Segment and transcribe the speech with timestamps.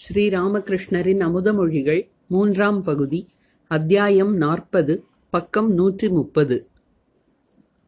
[0.00, 3.28] ஸ்ரீராமகிருஷ்ணரின் அமுதமொழிகள் மூன்றாம் பகுதி
[3.68, 6.66] அத்தியாயம் நாற்பது பக்கம் நூற்றி முப்பது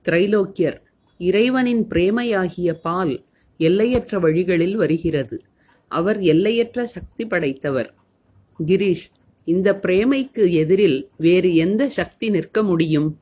[0.04, 0.76] திரைலோக்கியர்
[1.18, 3.24] இறைவனின் பிரேமையாகிய பால்
[3.56, 5.42] எல்லையற்ற வழிகளில் வருகிறது.
[5.88, 7.94] அவர் எல்லையற்ற சக்தி படைத்தவர்.
[8.66, 9.08] கிரீஷ்
[9.44, 13.20] இந்த பிரேமைக்கு எதிரில் வேறு எந்த சக்தி நிற்க முடியும்?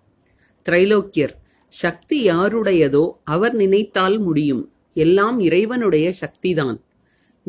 [0.69, 1.35] திரைலோக்கியர்
[1.67, 4.73] சக்தி யாருடையதோ அவர் நினைத்தால் முடியும்.
[4.95, 6.81] எல்லாம் இறைவனுடைய சக்திதான்.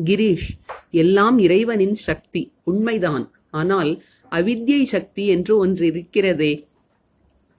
[0.04, 0.48] கிரீஷ்
[0.90, 3.30] எல்லாம் இறைவனின் சக்தி உண்மைதான்.
[3.50, 6.68] ஆனால் அவித்யை சக்தி என்று ஒன்று இருக்கிறதே.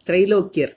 [0.08, 0.74] திரைலோக்கியர்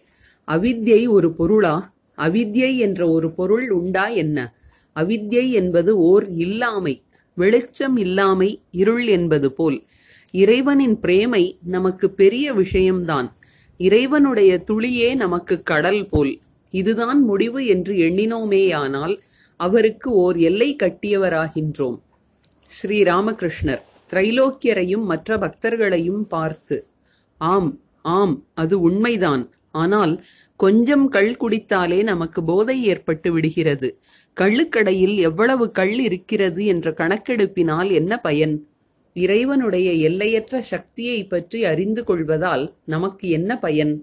[0.48, 1.94] அவித்யை ஒரு பொருளா?
[2.18, 4.54] அவித்யை என்ற ஒரு பொருள் உண்டா என்ன?
[4.96, 7.02] அவித்யை என்பது ஓர் இல்லாமை
[7.34, 9.84] வெளிச்சம் இல்லாமை இருள் என்பது போல்.
[10.30, 13.34] இறைவனின் பிரேமை நமக்கு பெரிய விஷயம்தான்.
[13.76, 16.40] இறைவனுடைய துளியே நமக்கு கடல் போல்.
[16.70, 19.16] இதுதான் முடிவு என்று எண்ணினோமேயானால்
[19.60, 21.98] அவருக்கு ஓர் எல்லை கட்டியவராகின்றோம்.
[22.70, 26.76] ஸ்ரீ ராமகிருஷ்ணர் திரைலோக்கியரையும் மற்ற பக்தர்களையும் பார்த்து
[27.40, 27.70] ஆம்
[28.02, 29.44] ஆம் அது உண்மைதான்.
[29.70, 30.12] ஆனால்
[30.60, 33.88] கொஞ்சம் கள் குடித்தாலே நமக்கு போதை ஏற்பட்டு விடுகிறது.
[34.36, 38.54] கள்ளுக்கடையில் எவ்வளவு கள் இருக்கிறது என்ற கணக்கெடுப்பினால் என்ன பயன்?
[39.16, 43.94] இறைவனுடைய எல்லையற்ற சக்தியை பற்றி அறிந்து கொள்வதால் நமக்கு என்ன பயன்?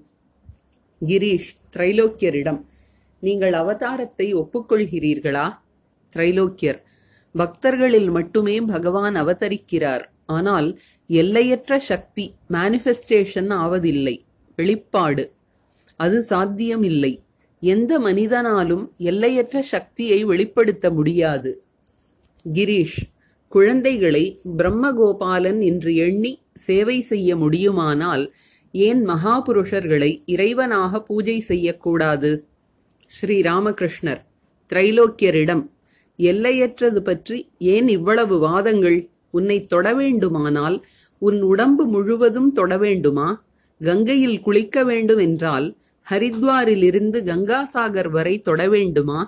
[1.01, 2.61] கிரீஷ் திரைலோக்கியரிடம்
[3.23, 5.45] நீங்கள் அவதாரத்தை ஒப்புக்கொள்கிறீர்களா?
[6.15, 6.79] திரைலோக்கியர்.
[7.35, 10.03] பக்தர்களில் மட்டுமே பகவான் அவதரிக்கிறார்.
[10.25, 14.15] ஆனால் எல்லையற்ற சக்தி மேனிஃபெஸ்டேஷன் ஆவதில்லை.
[14.55, 15.31] வெளிப்பாடு.
[15.95, 17.13] அது சாத்தியமில்லை.
[17.59, 21.63] எந்த மனிதனாலும் எல்லையற்ற சக்தியை வெளிப்படுத்த முடியாது.
[22.51, 23.01] கிரீஷ்.
[23.47, 28.31] குழந்தைகளை பிரம்மகோபாலன் என்று எண்ணி சேவை செய்ய முடியுமானால்
[28.71, 32.31] ஏன் மகாபுருஷர்களை இறைவனாக பூஜை செய்யக்கூடாது?
[33.15, 34.21] ஸ்ரீ ராமகிருஷ்ணர்
[34.69, 35.61] திரைலோக்கியரிடம்
[36.19, 38.97] எல்லையற்றது பற்றி ஏன் இவ்வளவு வாதங்கள்?
[39.31, 40.77] உன்னை தொட வேண்டுமானால்
[41.17, 43.27] உன் உடம்பு முழுவதும் தொட வேண்டுமா?
[43.81, 45.67] கங்கையில் குளிக்க வேண்டும் என்றால்
[46.07, 49.19] ஹரித்வாரிலிருந்து கங்காசாகர் வரை தொட வேண்டுமா?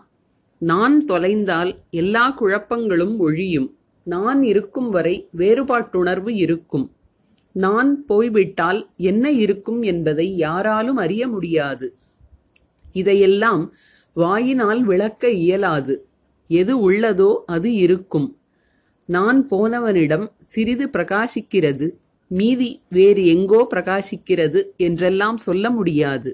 [0.61, 3.69] நான் தொலைந்தால் எல்லா குழப்பங்களும் ஒழியும்.
[4.07, 6.87] நான் இருக்கும் வரை வேறுபாட்டுணர்வு இருக்கும்.
[7.55, 11.87] நான் போய்விட்டால் என்ன இருக்கும் என்பதை யாராலும் அறிய முடியாது.
[12.95, 13.63] இதையெல்லாம்
[14.13, 15.95] வாயினால் விளக்க இயலாது.
[16.49, 18.27] எது உள்ளதோ அது இருக்கும்.
[19.09, 21.87] நான் போனவனிடம் சிறிது பிரகாசிக்கிறது
[22.31, 26.31] மீதி வேறு எங்கோ பிரகாசிக்கிறது என்றெல்லாம் சொல்ல முடியாது.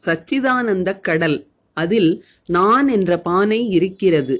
[0.00, 1.38] சச்சிதானந்த கடல்
[1.76, 2.12] அதில்
[2.46, 4.36] நான் என்ற பானை இருக்கிறது.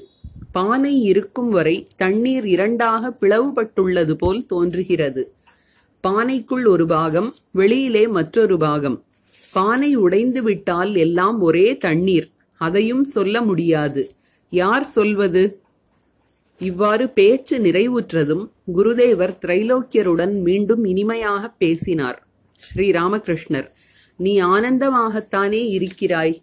[0.51, 5.23] பானை இருக்கும் வரை தண்ணீர் இரண்டாக பிளவுபட்டுள்ளது போல் தோன்றுகிறது.
[6.03, 8.97] பானைக்குள் ஒரு பாகம் வெளியிலே மற்றொரு பாகம்.
[9.53, 12.27] பானை உடைந்து விட்டால் எல்லாம் ஒரே தண்ணீர்.
[12.57, 14.11] அதையும் சொல்ல முடியாது.
[14.49, 15.61] யார் சொல்வது?
[16.59, 22.27] இவ்வாறு பேச்சு நிறைவுற்றதும் குருதேவர் திரைலோக்கியருடன் மீண்டும் இனிமையாக பேசினார்.
[22.53, 23.67] ஸ்ரீ ராமகிருஷ்ணர்
[24.17, 26.41] நீ ஆனந்தமாகத்தானே இருக்கிறாய்?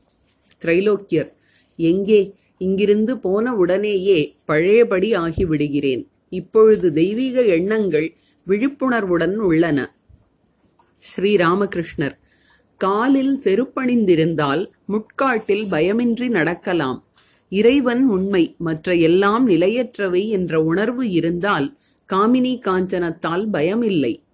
[0.65, 1.31] திரைலோக்கியர்
[1.77, 2.35] எங்கே?
[2.59, 6.07] இங்கிருந்து போன உடனேயே பழையபடி ஆகிவிடுகிறேன்.
[6.29, 9.95] இப்பொழுது தெய்வீக எண்ணங்கள் விழிப்புணர்வுடன் உள்ளன.
[10.99, 12.17] ஸ்ரீ ராமகிருஷ்ணர்
[12.77, 17.05] காலில் செருப்பணிந்திருந்தால் முட்காட்டில் பயமின்றி நடக்கலாம்.
[17.49, 21.77] இறைவன் உண்மை மற்ற எல்லாம் நிலையற்றவை என்ற உணர்வு இருந்தால்
[22.13, 24.25] காமினி காஞ்சனத்தால் பயமில்லை.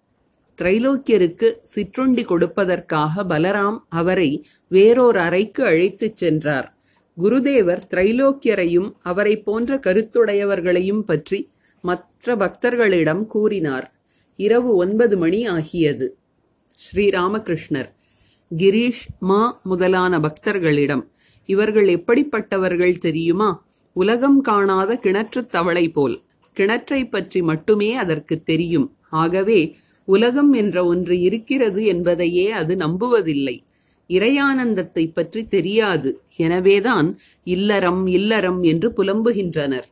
[0.63, 6.77] திரைலோக்கியருக்கு சிற்றுண்டி கொடுப்பதற்காக பலராம் அவரை வேறோர் அறைக்கு அழைத்துச் சென்றார்.
[7.23, 11.51] குருதேவர் திரைலோக்கியரையும் அவரை போன்ற கருத்துடையவர்களையும் பற்றி
[11.83, 13.95] மற்ற பக்தர்களிடம் கூறினார்.
[14.37, 16.17] இரவு ஒன்பது மணி ஆகியது.
[16.77, 17.91] ஸ்ரீராமகிருஷ்ணர்.
[18.57, 21.07] கிரீஷ் மா முதலான பக்தர்களிடம்.
[21.47, 23.67] இவர்கள் எப்படிப்பட்டவர்கள் தெரியுமா?
[23.93, 26.23] உலகம் காணாத கிணற்றுத் தவளை போல்.
[26.57, 28.97] கிணற்றை பற்றி மட்டுமே அதற்கு தெரியும்.
[29.11, 33.59] ஆகவே உலகம் என்ற ஒன்று இருக்கிறது என்பதையே அது நம்புவதில்லை.
[34.09, 36.23] இறையானந்தத்தை பற்றி தெரியாது.
[36.37, 39.89] எனவேதான் இல்லறம் இல்லறம் என்று புலம்புகின்றனர்.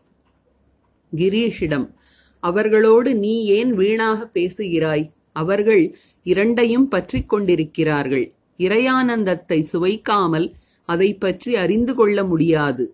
[1.16, 1.94] கிரீஷிடம்
[2.40, 5.10] அவர்களோடு நீ ஏன் வீணாக பேசுகிறாய்?
[5.32, 8.32] அவர்கள் இரண்டையும் பற்றி கொண்டிருக்கிறார்கள்.
[8.60, 10.48] இறையானந்தத்தை சுவைக்காமல்
[10.84, 12.84] அதை பற்றி அறிந்து கொள்ள முடியாது.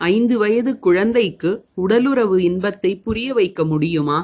[0.00, 4.18] ஐந்து வயது குழந்தைக்கு உடலுறவு இன்பத்தை புரிய வைக்க முடியுமா?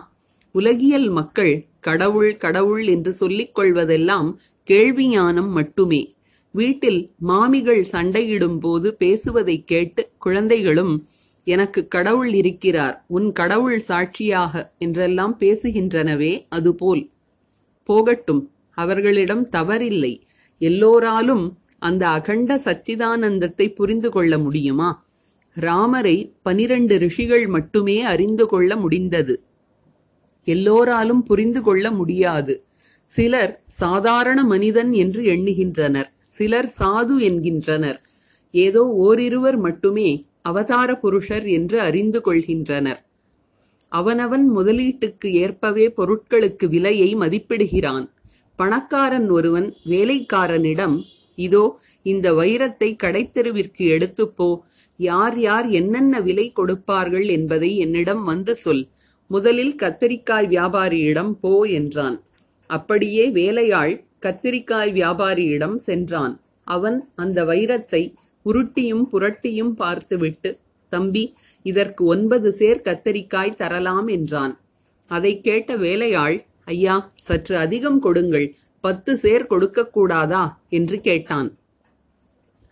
[0.52, 4.29] உலகியல் மக்கள் கடவுள் கடவுள் என்று சொல்லிக் கொள்வதெல்லாம்
[4.64, 6.02] கேள்விஞானம் மட்டுமே.
[6.55, 10.94] வீட்டில் மாமிகள் சண்டையிடும் போது பேசுவதைக் கேட்டு குழந்தைகளும்
[11.46, 17.02] எனக்கு கடவுள் இருக்கிறார் உன் கடவுள் சாட்சியாக என்றெல்லாம் பேசுகின்றனவே அதுபோல்.
[17.85, 18.43] போகட்டும்
[18.79, 20.14] அவர்களிடம் தவறில்லை.
[20.58, 25.06] எல்லோராலும் அந்த அகண்ட சச்சிதானந்தத்தை புரிந்து கொள்ள முடியுமா?
[25.55, 29.43] ராமரை பனிரண்டு ரிஷிகள் மட்டுமே அறிந்து கொள்ள முடிந்தது.
[30.44, 32.64] எல்லோராலும் புரிந்து கொள்ள முடியாது.
[33.02, 36.12] சிலர் சாதாரண மனிதன் என்று எண்ணுகின்றனர்.
[36.28, 38.00] சிலர் சாது என்கின்றனர்.
[38.50, 43.06] ஏதோ ஓரிருவர் மட்டுமே அவதார புருஷர் என்று அறிந்து கொள்கின்றனர்.
[43.88, 48.08] அவனவன் முதலீட்டுக்கு ஏற்பவே பொருட்களுக்கு விலையை மதிப்பிடுகிறான்.
[48.58, 50.96] பணக்காரன் ஒருவன் வேலைக்காரனிடம்
[51.38, 51.64] இதோ
[52.02, 54.49] இந்த வைரத்தை கடைத்தெருவிற்கு எடுத்துப் போ.
[54.96, 58.84] யார் யார் என்னென்ன விலை கொடுப்பார்கள் என்பதை என்னிடம் வந்து சொல்.
[59.31, 62.16] முதலில் கத்தரிக்காய் வியாபாரியிடம் போ என்றான்.
[62.70, 63.93] அப்படியே வேலையாள்
[64.26, 66.34] கத்திரிக்காய் வியாபாரியிடம் சென்றான்.
[66.66, 68.02] அவன் அந்த வைரத்தை
[68.46, 70.50] உருட்டியும் புரட்டியும் பார்த்துவிட்டு
[70.93, 71.25] தம்பி
[71.66, 74.54] இதற்கு ஒன்பது சேர் கத்தரிக்காய் தரலாம் என்றான்.
[75.11, 76.37] அதை கேட்ட வேலையாள்
[76.73, 76.94] ஐயா
[77.26, 78.47] சற்று அதிகம் கொடுங்கள்.
[78.85, 80.43] பத்து சேர் கொடுக்கக்கூடாதா
[80.79, 81.49] என்று கேட்டான்.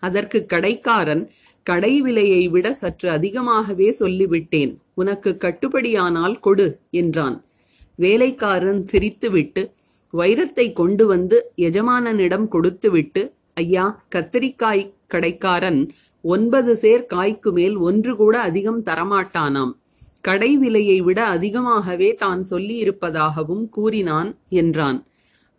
[0.03, 1.23] அதற்கு கடைக்காரன்
[1.67, 4.73] கடை விலையை விட சற்று அதிகமாகவே சொல்லிவிட்டேன்.
[5.01, 6.67] உனக்கு கட்டுப்படியானால் கொடு
[7.01, 7.37] என்றான்.
[7.99, 9.63] வேலைக்காரன் சிரித்துவிட்டு
[10.15, 11.37] வைரத்தை கொண்டு வந்து
[11.69, 13.23] எஜமானனிடம் கொடுத்துவிட்டு
[13.63, 13.85] ஐயா
[14.15, 15.81] கத்திரிக்காய் கடைக்காரன்
[16.35, 19.73] ஒன்பது சேர் காய்க்கு மேல் ஒன்று கூட அதிகம் தரமாட்டானாம்.
[20.27, 24.31] கடை விலையை விட அதிகமாகவே தான் சொல்லியிருப்பதாகவும் கூறினான்
[24.61, 24.99] என்றான்.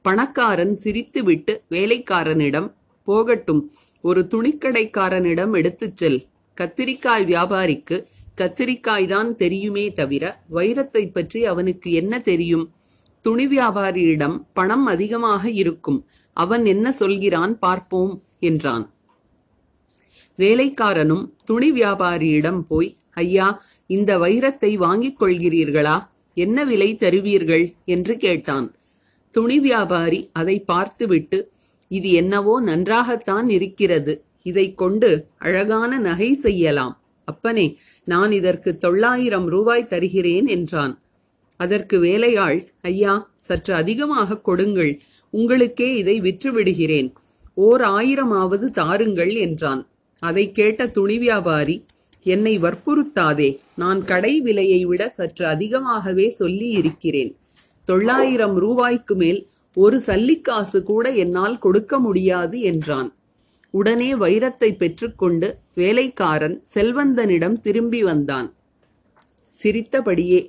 [0.05, 2.67] பணக்காரன் சிரித்துவிட்டு வேலைக்காரனிடம்
[3.07, 3.61] போகட்டும்
[4.03, 6.19] ஒரு துணிக்கடைக்காரனிடம் எடுத்துச் செல்.
[6.57, 7.97] கத்திரிக்காய் வியாபாரிக்கு
[8.35, 10.23] கத்திரிக்காய் தான் தெரியுமே தவிர
[10.57, 12.65] வைரத்தை பற்றி அவனுக்கு என்ன தெரியும்?
[13.25, 15.99] துணி வியாபாரியிடம் பணம் அதிகமாக இருக்கும்.
[16.37, 18.85] அவன் என்ன சொல்கிறான் பார்ப்போம் என்றான்.
[20.39, 26.07] வேலைக்காரனும் துணி வியாபாரியிடம் போய் ஐயா இந்த வைரத்தை வாங்கிக் கொள்கிறீர்களா?
[26.33, 27.73] என்ன விலை தருவீர்கள்?
[27.85, 28.75] என்று கேட்டான்.
[29.31, 31.51] துணி வியாபாரி அதை பார்த்துவிட்டு
[31.87, 34.23] இது என்னவோ நன்றாகத்தான் இருக்கிறது.
[34.43, 37.01] இதைக் கொண்டு அழகான நகை செய்யலாம்.
[37.25, 41.01] அப்பனே நான் இதற்கு தொள்ளாயிரம் ரூபாய் தருகிறேன் என்றான்.
[41.57, 45.01] அதற்கு வேலையாள் ஐயா சற்று அதிகமாக கொடுங்கள்.
[45.29, 47.13] உங்களுக்கே இதை விற்று விடுகிறேன்
[47.53, 49.87] ஓர் ஆயிரமாவது தாருங்கள் என்றான்.
[50.19, 51.85] அதை கேட்ட துணி வியாபாரி
[52.33, 53.49] என்னை வற்புறுத்தாதே.
[53.81, 57.31] நான் கடை விலையை விட சற்று அதிகமாகவே சொல்லி இருக்கிறேன்
[57.87, 59.39] தொள்ளாயிரம் ரூபாய்க்கு மேல்
[59.77, 63.09] ஒரு சல்லிக்காசு கூட என்னால் கொடுக்க முடியாது என்றான்.
[63.73, 65.47] உடனே வைரத்தை பெற்றுக்கொண்டு
[65.81, 68.47] வேலைக்காரன் செல்வந்தனிடம் திரும்பி வந்தான்.
[69.57, 70.39] சிரித்தபடியே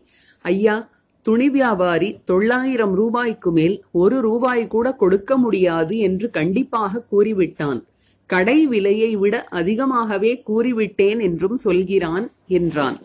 [0.53, 0.77] ஐயா
[1.25, 7.81] துணி வியாபாரி தொள்ளாயிரம் ரூபாய்க்கு மேல் ஒரு ரூபாய் கூட கொடுக்க முடியாது என்று கண்டிப்பாக கூறிவிட்டான்.
[8.31, 12.99] கடை விலையை விட அதிகமாகவே கூறிவிட்டேன் என்றும் சொல்கிறான் என்றான்.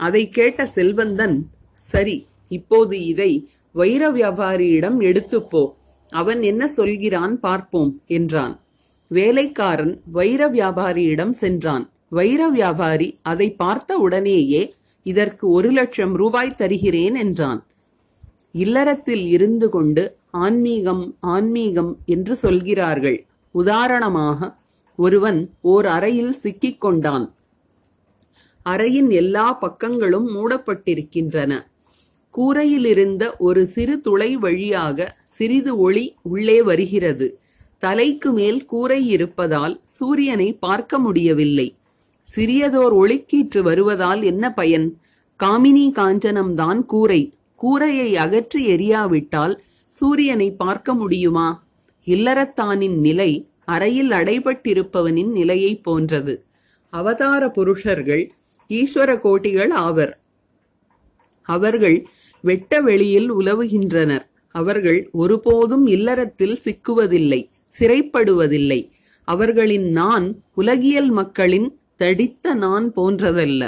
[0.00, 1.36] அதை கேட்ட செல்வந்தன்
[1.84, 2.16] சரி
[2.50, 3.30] இப்போது இதை
[3.74, 5.62] வைர வியாபாரியிடம் எடுத்துப்போ
[6.10, 8.54] அவன் என்ன சொல்கிறான் பார்ப்போம் என்றான்.
[9.10, 11.84] வேலைக்காரன் வைர வியாபாரியிடம் சென்றான்.
[12.08, 14.62] வைர வியாபாரி அதை பார்த்த உடனேயே
[15.06, 17.60] இதற்கு ஒரு லட்சம் ரூபாய் தருகிறேன் என்றான்.
[18.54, 20.02] இல்லறத்தில் இருந்து கொண்டு
[20.44, 21.04] ஆன்மீகம்
[21.34, 23.18] ஆன்மீகம் என்று சொல்கிறார்கள்.
[23.60, 24.56] உதாரணமாக
[24.96, 27.36] ஒருவன் ஓர் அறையில் சிக்கிக் கொண்டான்
[28.66, 31.52] அறையின் எல்லா பக்கங்களும் மூடப்பட்டிருக்கின்றன.
[32.34, 37.40] கூரையிலிருந்த ஒரு சிறு துளை வழியாக சிறிது ஒளி உள்ளே வருகிறது.
[37.78, 41.68] தலைக்கு மேல் கூரை இருப்பதால் சூரியனை பார்க்க முடியவில்லை.
[42.36, 44.88] சிறியதோர் ஒளிக்கீற்று வருவதால் என்ன பயன்?
[45.40, 47.22] காமினி காஞ்சனம்தான் கூரை.
[47.56, 49.54] கூரையை அகற்றி எரியாவிட்டால்
[49.90, 51.48] சூரியனை பார்க்க முடியுமா?
[52.06, 53.30] இல்லறத்தானின் நிலை
[53.68, 56.44] அறையில் அடைபட்டிருப்பவனின் நிலையைப் போன்றது.
[56.90, 58.32] அவதார புருஷர்கள்
[58.68, 60.20] ஈஸ்வர கோட்டிகள் ஆவர்.
[61.42, 62.06] அவர்கள்
[62.42, 64.26] வெட்ட வெளியில் உலவுகின்றனர்.
[64.50, 67.48] அவர்கள் ஒருபோதும் இல்லறத்தில் சிக்குவதில்லை
[67.78, 68.88] சிறைப்படுவதில்லை.
[69.24, 73.62] அவர்களின் நான் உலகியல் மக்களின் தடித்த நான் போன்றதல்ல.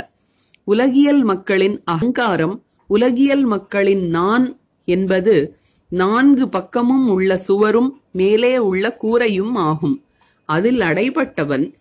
[0.65, 4.47] உலகியல் மக்களின் அகங்காரம் உலகியல் மக்களின் நான்
[4.85, 5.57] என்பது
[5.89, 10.05] நான்கு பக்கமும் உள்ள சுவரும் மேலே உள்ள கூரையும் ஆகும்.
[10.45, 11.73] அதில் அடைபட்டவன்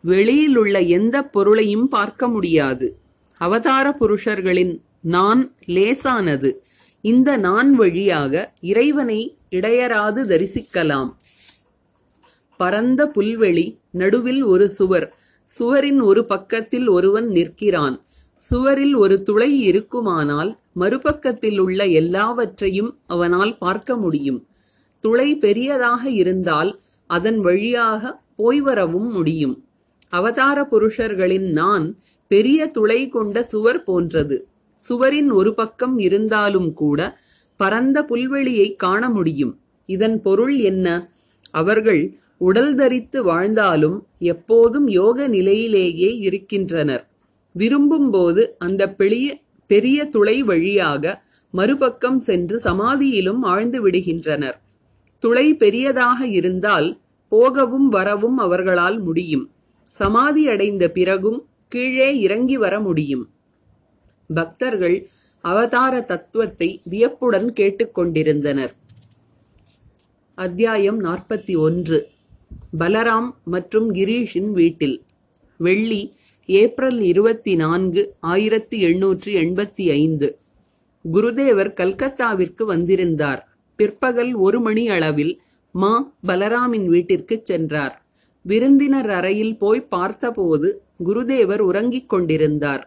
[0.00, 2.98] வெளியிலுள்ள எந்த பொருளையும் பார்க்க முடியாது.
[3.36, 6.64] அவதார புருஷர்களின் நான் லேசானது.
[7.00, 11.14] இந்த நான் வழியாக இறைவனை இடையராது தரிசிக்கலாம்.
[12.56, 15.14] பரந்த புல்வெளி நடுவில் ஒரு சுவர்.
[15.44, 18.04] சுவரின் ஒரு பக்கத்தில் ஒருவன் நிற்கிறான்.
[18.36, 24.46] சுவரில் ஒரு துளை இருக்குமானால் மறுபக்கத்தில் உள்ள எல்லாவற்றையும் அவனால் பார்க்க முடியும்.
[24.98, 29.64] துளை பெரியதாக இருந்தால் அதன் வழியாக போய் வரவும் முடியும்.
[30.08, 34.48] அவதார புருஷர்களின் நான் பெரிய துளை கொண்ட சுவர் போன்றது.
[34.76, 37.18] சுவரின் ஒரு பக்கம் இருந்தாலும் கூட
[37.56, 39.60] பரந்த புல்வெளியை காண முடியும்.
[39.86, 41.10] இதன் பொருள் என்ன?
[41.50, 47.08] அவர்கள் உடல் தரித்து வாழ்ந்தாலும் எப்போதும் யோக நிலையிலேயே இருக்கின்றனர்.
[47.58, 54.58] விரும்பும்போது அந்த பெரிய பெரிய துளை வழியாக மறுபக்கம் சென்று சமாதியிலும் ஆழ்ந்து விடுகின்றனர்.
[55.18, 59.50] துளை பெரியதாக இருந்தால் போகவும் வரவும் அவர்களால் முடியும்.
[59.82, 63.28] சமாதி அடைந்த பிறகும் கீழே இறங்கி வர முடியும்.
[64.34, 65.08] பக்தர்கள்
[65.40, 68.70] அவதார தத்துவத்தை வியப்புடன் கேட்டுக்கொண்டிருந்தனர்
[70.34, 72.08] அத்தியாயம் நாற்பத்தி ஒன்று.
[72.78, 75.04] பலராம் மற்றும் கிரீஷின் வீட்டில்.
[75.56, 76.14] வெள்ளி
[76.46, 80.38] ஏப்ரல் இருபத்தி நான்கு ஆயிரத்தி எண்ணூற்றி எண்பத்தி ஐந்து.
[81.12, 83.47] குருதேவர் கல்கத்தாவிற்கு வந்திருந்தார்.
[83.78, 85.34] பிற்பகல் ஒரு மணி அளவில்
[85.74, 85.90] மா
[86.26, 87.94] பலராமின் வீட்டிற்குச் சென்றார்.
[88.44, 90.68] விருந்தினர் அறையில் போய் பார்த்தபோது
[91.04, 92.82] குருதேவர் உறங்கிக் கொண்டிருந்தார்.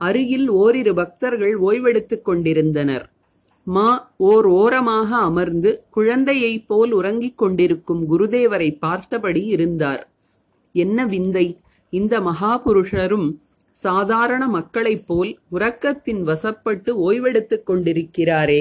[0.00, 3.06] அருகில் ஓரிரு பக்தர்கள் ஓய்வெடுத்துக் கொண்டிருந்தனர்.
[3.66, 3.88] மா
[4.22, 10.02] ஓர் ஓரமாக அமர்ந்து குழந்தையைப் போல் உறங்கிக் கொண்டிருக்கும் குருதேவரை பார்த்தபடி இருந்தார்.
[10.74, 11.46] என்ன விந்தை?
[11.92, 13.28] இந்த மகாபுருஷரும்
[13.76, 18.60] சாதாரண மக்களைப் போல் உறக்கத்தின் வசப்பட்டு ஓய்வெடுத்துக் கொண்டிருக்கிறாரே!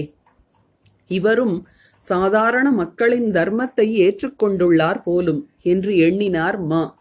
[1.11, 6.99] இவரும் சாதாரண மக்களின் தர்மத்தை ஏற்றுக்கொண்டுள்ளார் போலும் என்று எண்ணினார் மா.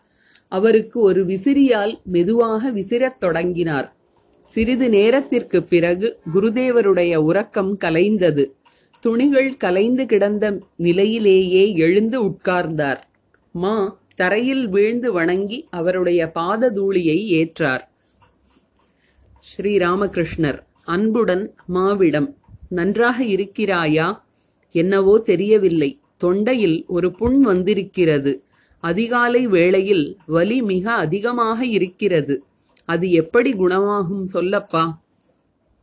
[0.48, 3.96] அவருக்கு ஒரு விசிறியால் மெதுவாக விசிறத் தொடங்கினார்.
[4.42, 8.52] சிறிது நேரத்திற்குப் பிறகு குருதேவருடைய உறக்கம் கலைந்தது.
[9.00, 13.00] துணிகள் கலைந்து கிடந்த நிலையிலேயே எழுந்து உட்கார்ந்தார்.
[13.52, 17.88] மா தரையில் வீழ்ந்து வணங்கி அவருடைய பாத தூளியை ஏற்றார்.
[19.38, 22.38] ஸ்ரீராமகிருஷ்ணர் அன்புடன் மாவிடம்.
[22.70, 24.20] நன்றாக இருக்கிறாயா?
[24.72, 25.98] என்னவோ தெரியவில்லை.
[26.24, 28.44] தொண்டையில் ஒரு புண் வந்திருக்கிறது.
[28.80, 32.44] அதிகாலை வேளையில் வலி மிக அதிகமாக இருக்கிறது.
[32.84, 34.84] அது எப்படி குணமாகும் சொல்லப்பா?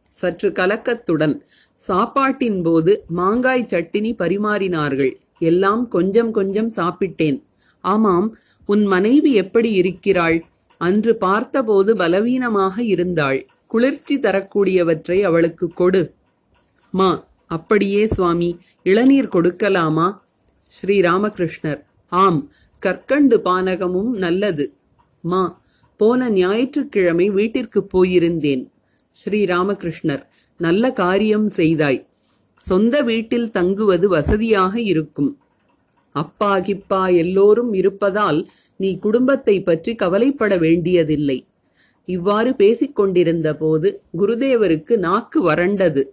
[0.10, 1.42] சற்று கலக்கத்துடன்
[1.76, 5.14] சாப்பாட்டின் போது மாங்காய் சட்டினி பரிமாறினார்கள்.
[5.40, 7.42] எல்லாம் கொஞ்சம் கொஞ்சம் சாப்பிட்டேன்.
[7.80, 10.46] ஆமாம் உன் மனைவி எப்படி இருக்கிறாள்?
[10.78, 13.46] அன்று பார்த்தபோது பலவீனமாக இருந்தாள்.
[13.68, 16.16] குளிர்ச்சி தரக்கூடியவற்றை அவளுக்கு கொடு.
[16.94, 20.20] மா அப்படியே சுவாமி இளநீர் கொடுக்கலாமா?
[20.72, 24.74] ஸ்ரீ ராமகிருஷ்ணர் ஆம் கற்கண்டு பானகமும் நல்லது.
[25.24, 25.62] மா
[25.98, 28.68] போன ஞாயிற்றுக்கிழமை வீட்டிற்கு போயிருந்தேன்.
[29.12, 30.24] ஸ்ரீ ராமகிருஷ்ணர்
[30.58, 32.08] நல்ல காரியம் செய்தாய்.
[32.58, 35.38] சொந்த வீட்டில் தங்குவது வசதியாக இருக்கும்.
[36.12, 41.46] அப்பா கிப்பா எல்லோரும் இருப்பதால் நீ குடும்பத்தை பற்றி கவலைப்பட வேண்டியதில்லை.
[42.06, 46.04] இவ்வாறு பேசிக்கொண்டிருந்த போது குருதேவருக்கு நாக்கு வறண்டது.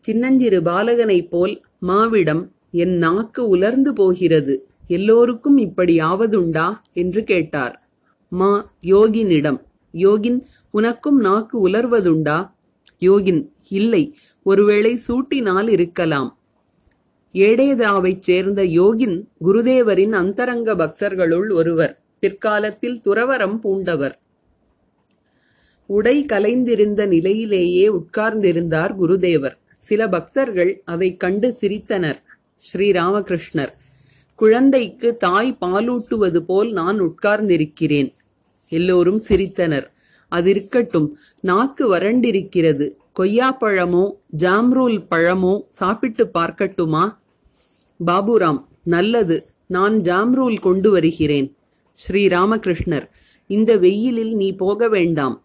[0.00, 4.68] சின்னஞ்சிறு பாலகனைப் போல் மாவிடம் என் நாக்கு உலர்ந்து போகிறது.
[4.86, 6.76] எல்லோருக்கும் இப்படி ஆவதுண்டா?
[6.92, 7.88] என்று கேட்டார்.
[8.28, 9.60] மா யோகினிடம்.
[9.92, 12.50] யோகின் உனக்கும் நாக்கு உலர்வதுண்டா?
[13.00, 16.38] யோகின் இல்லை ஒருவேளை சூட்டினால் இருக்கலாம்.
[17.32, 24.14] ஏடேதாவைச் சேர்ந்த யோகின் குருதேவரின் அந்தரங்க பக்தர்களுள் ஒருவர் பிற்காலத்தில் துறவரம் பூண்டவர்.
[25.86, 29.56] உடை கலைந்திருந்த நிலையிலேயே உட்கார்ந்திருந்தார் குருதேவர்.
[29.88, 32.18] சில பக்தர்கள் அதை கண்டு சிரித்தனர்.
[32.62, 33.72] ஸ்ரீராமகிருஷ்ணர்
[34.38, 38.10] குழந்தைக்கு தாய் பாலூட்டுவது போல் நான் உட்கார்ந்திருக்கிறேன்.
[38.72, 39.86] எல்லோரும் சிரித்தனர்.
[40.32, 41.08] அது இருக்கட்டும்
[41.40, 42.86] நாக்கு வறண்டிருக்கிறது.
[43.18, 44.04] கொய்யாப்பழமோ
[44.42, 47.04] ஜாம்ரூல் பழமோ சாப்பிட்டு பார்க்கட்டுமா?
[48.00, 48.60] பாபுராம்
[48.94, 49.36] நல்லது
[49.76, 51.48] நான் ஜாம்ரூல் கொண்டு வருகிறேன்.
[51.98, 53.06] ஸ்ரீ ராமகிருஷ்ணர்
[53.50, 55.36] இந்த வெயிலில் நீ போக வேண்டாம்.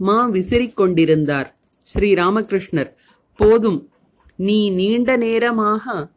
[0.00, 1.48] மா விசிறிக் கொண்டிருந்தார்.
[1.88, 2.90] ஸ்ரீ ராமகிருஷ்ணர்
[3.38, 3.80] போதும்
[4.36, 6.08] நீ நீண்ட நேரமாக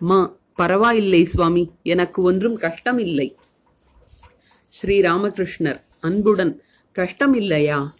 [0.00, 3.34] அம்மா பரவாயில்லை சுவாமி எனக்கு ஒன்றும் கஷ்டமில்லை.
[4.68, 6.62] ஸ்ரீ ராமகிருஷ்ணர் அன்புடன்
[6.92, 7.94] கஷ்டம் இல்லையா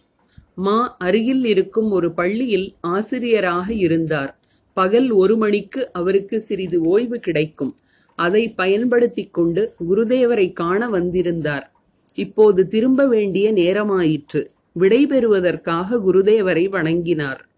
[0.55, 4.39] மா அருகில் இருக்கும் ஒரு பள்ளியில் ஆசிரியராக இருந்தார்.
[4.73, 7.77] பகல் ஒரு மணிக்கு அவருக்கு சிறிது ஓய்வு கிடைக்கும்.
[8.15, 11.71] அதை பயன்படுத்திக் கொண்டு குருதேவரை காண வந்திருந்தார்.
[12.15, 14.45] இப்போது திரும்ப வேண்டிய நேரமாயிற்று.
[14.79, 17.48] விடைபெறுவதற்காக குருதேவரை வணங்கினார்.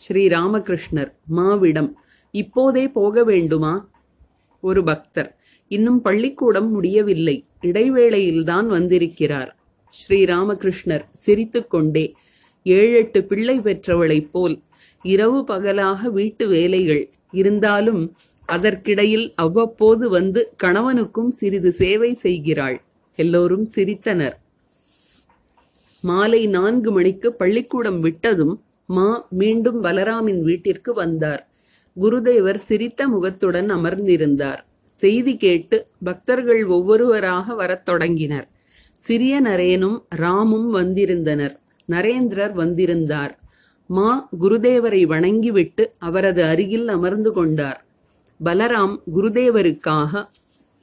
[0.00, 1.92] ஸ்ரீ ராமகிருஷ்ணர் மாவிடம்.
[2.30, 3.72] இப்போதே போக வேண்டுமா?
[4.60, 5.36] ஒரு பக்தர்.
[5.68, 7.44] இன்னும் பள்ளிக்கூடம் முடியவில்லை.
[7.62, 9.56] இடைவேளையில்தான் வந்திருக்கிறார்.
[9.90, 12.14] ஸ்ரீராமகிருஷ்ணர் சிரித்துக்கொண்டே
[12.62, 14.62] ஏழெட்டு பிள்ளை பெற்றவளைப் போல்
[15.02, 17.10] இரவு பகலாக வீட்டு வேலைகள்.
[17.30, 18.16] இருந்தாலும்
[18.48, 22.82] அதற்கிடையில் அவ்வப்போது வந்து கணவனுக்கும் சிறிது சேவை செய்கிறாள்.
[23.16, 24.36] எல்லோரும் சிரித்தனர்.
[26.00, 31.42] மாலை நான்கு மணிக்கு பள்ளிக்கூடம் விட்டதும் மா மீண்டும் பலராமின் வீட்டிற்கு வந்தார்.
[32.00, 34.60] குருதேவர் சிரித்த முகத்துடன் அமர்ந்திருந்தார்.
[34.96, 38.48] செய்தி கேட்டு பக்தர்கள் ஒவ்வொருவராக வரத் தொடங்கினர்.
[38.96, 41.54] சிறிய நரேனும் ராமும் வந்திருந்தனர்.
[41.92, 43.38] நரேந்திரர் வந்திருந்தார்.
[43.86, 47.84] மா குருதேவரை வணங்கிவிட்டு அவரது அருகில் அமர்ந்து கொண்டார்.
[48.44, 50.24] பலராம் குருதேவருக்காக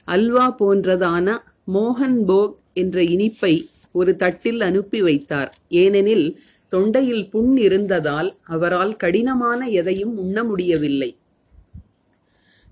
[0.04, 1.36] அல்வா போன்றதான
[1.74, 3.54] மோகன் போக் என்ற இனிப்பை
[3.92, 5.50] ஒரு தட்டில் அனுப்பி வைத்தார்.
[5.68, 11.16] ஏனெனில் தொண்டையில் புண் இருந்ததால் அவரால் கடினமான எதையும் உண்ண முடியவில்லை.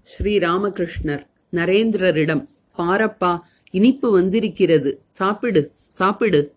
[0.03, 2.49] ஸ்ரீ ராமகிருஷ்ணர் நரேந்திரரிடம்
[2.79, 5.01] பாரப்பா இனிப்பு வந்திருக்கிறது.
[5.13, 6.55] சாப்பிடு சாப்பிடு.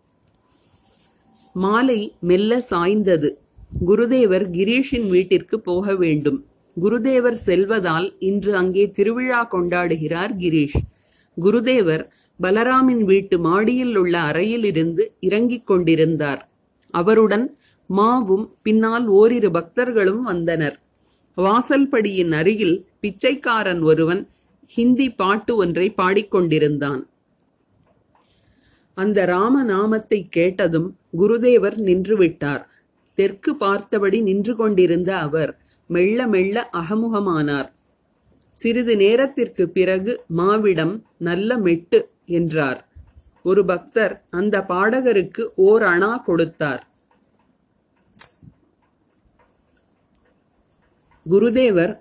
[1.53, 3.37] மாலை மெல்ல சாய்ந்தது.
[3.87, 6.45] குருதேவர் கிரீஷின் வீட்டிற்கு போக வேண்டும்.
[6.81, 10.79] குருதேவர் செல்வதால் இன்று அங்கே திருவிழா கொண்டாடுகிறார் கிரீஷ்.
[11.41, 12.07] குருதேவர்
[12.41, 16.48] பலராமின் வீட்டு மாடியில் உள்ள அறையில் இருந்து இறங்கிக் கொண்டிருந்தார்.
[16.91, 17.57] அவருடன்
[17.89, 20.79] மாவும் பின்னால் ஓரிரு பக்தர்களும் வந்தனர்.
[21.37, 24.27] வாசல்படியின் அருகில் பிச்சைக்காரன் ஒருவன்
[24.65, 27.01] ஹிந்தி பாட்டு ஒன்றை பாடிக்கொண்டிருந்தான்.
[28.93, 32.67] அந்த ராமநாமத்தை கேட்டதும் குருதேவர் நின்றுவிட்டார்.
[33.15, 37.69] தெற்கு பார்த்தபடி நின்று கொண்டிருந்த அவர் மெல்ல மெல்ல அகமுகமானார்.
[38.53, 42.88] சிறிது நேரத்திற்கு பிறகு மாவிடம் நல்ல மெட்டு என்றார்.
[43.43, 46.87] ஒரு பக்தர் அந்த பாடகருக்கு ஓர் அணா கொடுத்தார்.
[51.25, 51.99] குருதேவர்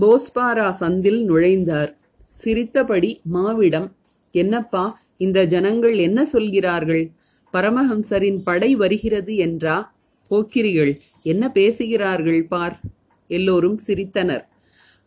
[0.00, 1.96] போஸ்பாரா சந்தில் நுழைந்தார்.
[2.30, 3.88] சிரித்தபடி மாவிடம்
[4.30, 7.10] என்னப்பா இந்த ஜனங்கள் என்ன சொல்கிறார்கள்?
[7.52, 9.92] பரமஹம்சரின் படை வருகிறது என்றா?
[10.30, 12.80] போக்கிரிகள் என்ன பேசுகிறார்கள் பார்?
[13.26, 14.44] எல்லோரும் சிரித்தனர்.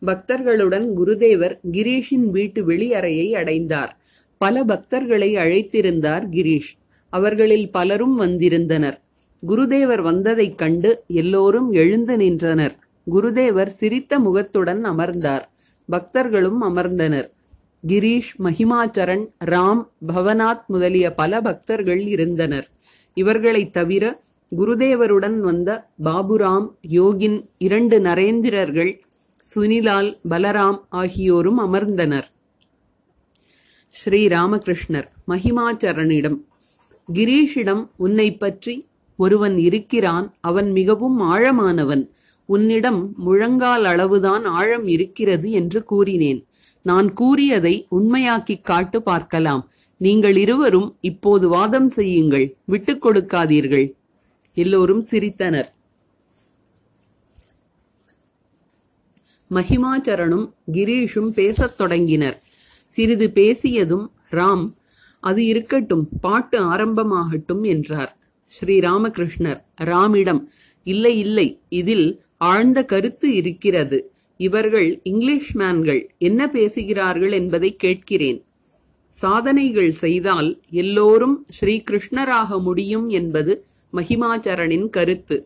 [0.06, 3.92] பக்தர்களுடன் குருதேவர் கிரீஷின் வீட்டு வெளியறையை அடைந்தார்.
[4.42, 6.72] பல பக்தர்களை அழைத்திருந்தார் கிரீஷ்.
[7.10, 9.00] அவர்களில் பலரும் வந்திருந்தனர்.
[9.48, 12.76] குருதேவர் வந்ததைக் கண்டு எல்லோரும் எழுந்து நின்றனர்.
[13.14, 15.50] குருதேவர் சிரித்த முகத்துடன் அமர்ந்தார்.
[15.90, 17.28] பக்தர்களும் அமர்ந்தனர்.
[17.86, 22.68] கிரீஷ் மகிமாச்சரண் ராம் பவனாத் முதலிய பல பக்தர்கள் இருந்தனர்.
[23.14, 24.20] இவர்களைத் தவிர
[24.56, 28.92] குருதேவருடன் வந்த பாபுராம் யோகின் இரண்டு நரேந்திரர்கள்
[29.54, 32.28] சுனிலால் பலராம் ஆகியோரும் அமர்ந்தனர்.
[33.92, 36.38] ஸ்ரீ ராமகிருஷ்ணர் மகிமாச்சரனிடம்
[37.12, 40.36] கிரீஷிடம் உன்னை பற்றி ஒருவன் இருக்கிறான்.
[40.40, 42.08] அவன் மிகவும் ஆழமானவன்.
[42.46, 46.46] உன்னிடம் முழங்கால் அளவுதான் ஆழம் இருக்கிறது என்று கூறினேன்.
[46.82, 49.70] நான் கூறியதை உண்மையாக்கிக் காட்டு பார்க்கலாம்.
[49.96, 52.56] நீங்கள் இருவரும் இப்போது வாதம் செய்யுங்கள்.
[52.64, 53.92] விட்டுக் கொடுக்காதீர்கள்.
[54.54, 55.68] எல்லோரும் சிரித்தனர்.
[59.50, 62.42] மகிமாச்சரனும் கிரீஷும் பேசத் தொடங்கினர்.
[62.94, 64.66] சிறிது பேசியதும் ராம்
[65.28, 68.12] அது இருக்கட்டும் பாட்டு ஆரம்பமாகட்டும் என்றார்.
[68.50, 70.42] ஸ்ரீ ராமகிருஷ்ணர் ராமிடம்
[70.86, 71.48] இல்லை இல்லை
[71.80, 72.08] இதில்
[72.50, 73.98] ஆழ்ந்த கருத்து இருக்கிறது.
[74.40, 78.40] இவர்கள் இங்கிலீஷ் மேன்கள் என்ன பேசுகிறார்கள் என்பதை கேட்கிறேன்.
[79.14, 80.48] சாதனைகள் செய்தால்
[80.82, 83.52] எல்லோரும் ஸ்ரீகிருஷ்ணராக முடியும் என்பது
[83.92, 85.36] மகிமாச்சரனின் கருத்து.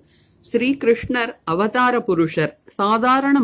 [0.45, 3.37] ஸ்ரீகிருஷ்ணர் அவதார புருஷர் சாதாரண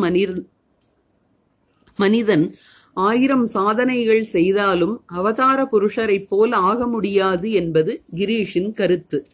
[1.98, 2.44] மனிதன்
[2.94, 9.26] ஆயிரம் சாதனைகள் செய்தாலும் அவதார புருஷரைப் போல் ஆக முடியாது என்பது கிரீஷின் கருத்து.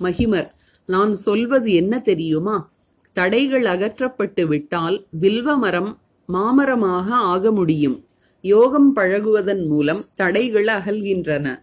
[0.00, 0.50] மகிமர்
[0.86, 2.70] நான் சொல்வது என்ன தெரியுமா?
[3.12, 5.98] தடைகள் அகற்றப்பட்டு விட்டால் வில்வ மரம்
[6.32, 8.04] மாமரமாக ஆக முடியும்.
[8.40, 11.62] யோகம் பழகுவதன் மூலம் தடைகள் அகல்கின்றன.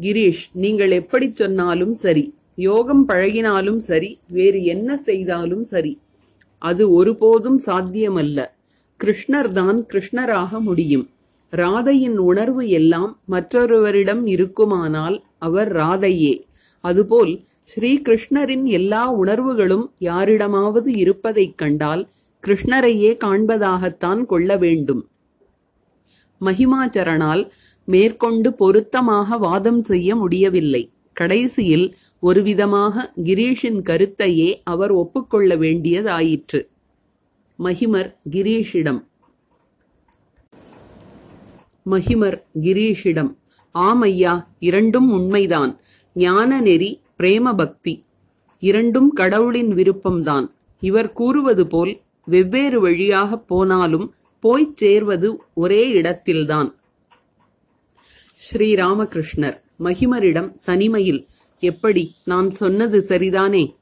[0.00, 2.34] கிரீஷ் நீங்கள் எப்படி சொன்னாலும் சரி.
[2.54, 4.18] யோகம் பழகினாலும் சரி.
[4.28, 6.00] வேறு என்ன செய்தாலும் சரி.
[6.58, 8.46] அது ஒருபோதும் சாத்தியமல்ல.
[9.04, 11.10] கிருஷ்ணர்தான் கிருஷ்ணராக முடியும்.
[11.50, 16.42] ராதையின் உணர்வு எல்லாம் மற்றொருவரிடம் இருக்குமானால் அவர் ராதையே.
[16.80, 22.08] அதுபோல் ஸ்ரீ கிருஷ்ணரின் எல்லா உணர்வுகளும் யாரிடமாவது இருப்பதைக் கண்டால்
[22.46, 25.08] கிருஷ்ணரையே காண்பதாகத்தான் கொள்ள வேண்டும்.
[26.40, 27.50] மகிமாச்சரனால்
[27.84, 30.90] மேற்கொண்டு பொருத்தமாக வாதம் செய்ய முடியவில்லை.
[31.12, 36.74] கடைசியில் ஒருவிதமாக கிரீஷின் கருத்தையே அவர் ஒப்புக்கொள்ள வேண்டியதாயிற்று.
[37.58, 39.06] மகிமர் கிரீஷிடம்.
[41.90, 43.36] மகிமர் கிரீஷிடம்.
[43.72, 45.80] ஆம் ஐயா இரண்டும் உண்மைதான்.
[46.14, 48.04] ஞான நெறி பிரேம பக்தி.
[48.58, 50.50] இரண்டும் கடவுளின் விருப்பம்தான்.
[50.80, 56.74] இவர் கூறுவது போல் வெவ்வேறு வழியாகப் போனாலும் போய்ச் சேர்வது ஒரே இடத்தில்தான்.
[58.52, 61.26] ஸ்ரீராமகிருஷ்ணர் மகிமரிடம் தனிமையில்.
[61.60, 62.14] எப்படி?
[62.24, 63.76] நான் சொன்னது சரிதானே?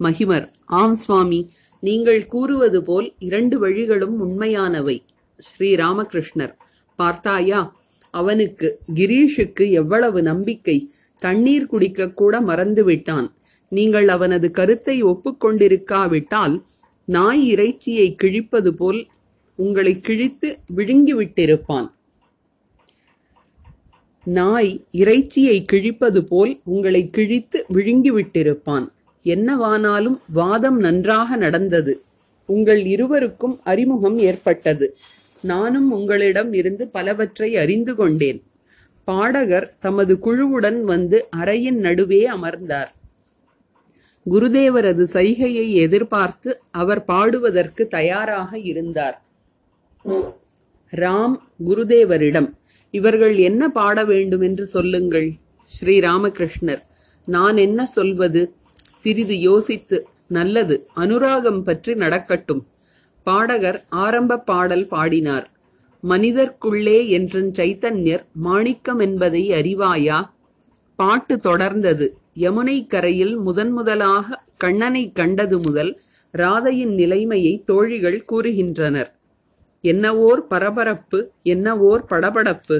[0.00, 1.50] மகிமர் ஆம் சுவாமி.
[1.80, 4.96] நீங்கள் கூறுவது போல் இரண்டு வழிகளும் உண்மையானவை.
[5.40, 6.54] ஸ்ரீராமகிருஷ்ணர்
[6.96, 7.60] பார்த்தாயா
[8.10, 10.90] அவனுக்கு கிரீஷுக்கு எவ்வளவு நம்பிக்கை.
[11.22, 13.28] தண்ணீர் குடிக்க கூட மறந்து விட்டான்
[13.72, 16.54] நீங்கள் அவனது கருத்தை ஒப்புக்கொண்டிருக்காவிட்டால்
[17.04, 19.00] நாய் இறைச்சியை கிழிப்பது போல்
[19.58, 21.88] உங்களை கிழித்து விழுங்கிவிட்டிருப்பான்.
[24.24, 28.86] நாய் இறைச்சியை கிழிப்பது போல் உங்களை கிழித்து விழுங்கிவிட்டிருப்பான்.
[29.34, 32.02] என்னவானாலும் வாதம் நன்றாக நடந்தது.
[32.48, 34.96] உங்கள் இருவருக்கும் அறிமுகம் ஏற்பட்டது.
[35.42, 38.40] நானும் உங்களிடம் இருந்து பலவற்றை அறிந்து கொண்டேன்.
[39.04, 42.92] பாடகர் தமது குழுவுடன் வந்து அறையின் நடுவே அமர்ந்தார்.
[44.26, 49.16] குருதேவரது சைகையை எதிர்பார்த்து அவர் பாடுவதற்கு தயாராக இருந்தார்.
[50.92, 51.36] ராம்
[51.68, 52.48] குருதேவரிடம்
[52.94, 55.28] இவர்கள் என்ன பாட வேண்டும் என்று சொல்லுங்கள்
[55.68, 56.82] ஸ்ரீ ராமகிருஷ்ணர்.
[57.28, 58.42] நான் என்ன சொல்வது?
[59.08, 62.66] சிறிது யோசித்து நல்லது அனுராகம் பற்றி நடக்கட்டும்.
[63.22, 65.46] பாடகர் ஆரம்ப பாடல் பாடினார்.
[66.02, 70.18] மனிதர்க்குள்ளே என்றன் சைத்தன்யர் மாணிக்கம் என்பதை அறிவாயா?
[70.96, 72.08] பாட்டு தொடர்ந்தது.
[72.36, 76.00] யமுனை கரையில் முதன் முதலாக கண்ணனை கண்டது முதல்
[76.34, 79.10] ராதையின் நிலைமையை தோழிகள் கூறுகின்றனர்.
[79.82, 82.78] என்னவோர் பரபரப்பு என்னவோர் படபடப்பு?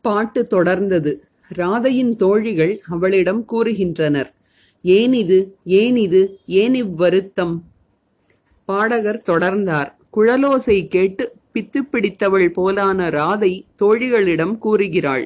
[0.00, 1.12] பாட்டு தொடர்ந்தது.
[1.58, 4.30] ராதையின் தோழிகள் அவளிடம் கூறுகின்றனர்
[4.82, 7.54] ஏன் இது ஏன் இது ஏன் இவ்வருத்தம்
[8.64, 9.90] பாடகர் தொடர்ந்தார்.
[10.16, 15.24] குழலோசை கேட்டு பித்து பிடித்தவள் போலான ராதை தோழிகளிடம் கூறுகிறாள்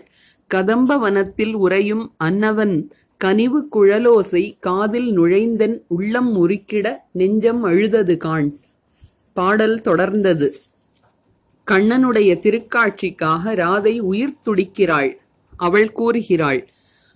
[0.55, 8.49] கதம்ப வனத்தில் உறையும் அன்னவன் கனிவு குழலோசை காதில் நுழைந்தன் உள்ளம் முறுக்கிட நெஞ்சம் அழுதது காண்
[9.33, 10.49] பாடல் தொடர்ந்தது.
[11.67, 15.11] கண்ணனுடைய திருக்காட்சிக்காக ராதை உயிர் துடிக்கிறாள்.
[15.57, 16.69] அவள் கூறுகிறாள்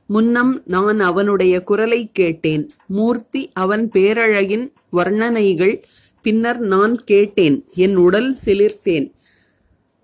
[0.06, 2.70] முன்னம் நான் அவனுடைய குரலை கேட்டேன்.
[2.86, 5.82] மூர்த்தி அவன் பேரழகின் வர்ணனைகள்.
[6.22, 7.64] பின்னர் நான் கேட்டேன்.
[7.74, 9.12] என் உடல் சிலிர்த்தேன்.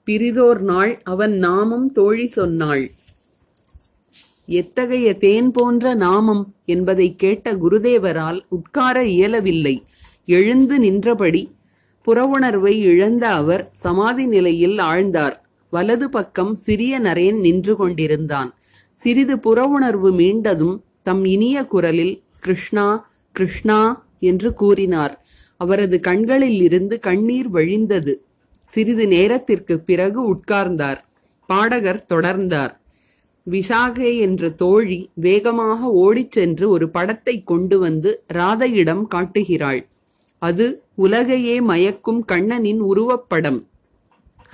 [0.04, 2.90] பிரிதோர் நாள் அவன் நாமம் தோழி சொன்னாள்.
[4.46, 9.82] எத்தகைய தேன் போன்ற நாமம் என்பதை கேட்ட குருதேவரால் உட்கார இயலவில்லை.
[10.26, 11.50] எழுந்து நின்றபடி
[12.06, 15.36] புறவுணர்வை இழந்த அவர் சமாதி நிலையில் ஆழ்ந்தார்.
[15.76, 18.50] வலது பக்கம் சிறிய நரேன் நின்று கொண்டிருந்தான்.
[18.96, 22.86] சிறிது புறவுணர்வு மீண்டதும் தம் இனிய குரலில் கிருஷ்ணா
[23.34, 23.80] கிருஷ்ணா
[24.20, 25.14] என்று கூறினார்.
[25.56, 28.12] அவரது கண்களில் இருந்து கண்ணீர் வழிந்தது.
[28.66, 31.00] சிறிது நேரத்திற்கு பிறகு உட்கார்ந்தார்.
[31.48, 32.72] பாடகர் தொடர்ந்தார்.
[33.46, 39.82] விஷாகை என்ற தோழி வேகமாக ஓடிச் சென்று ஒரு படத்தை கொண்டு வந்து ராதையிடம் காட்டுகிறாள்.
[40.42, 43.60] அது உலகையே மயக்கும் கண்ணனின் உருவப்படம்